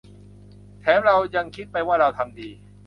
[0.81, 2.49] แถมเรายังคิดไปว่า 'เราทำดี'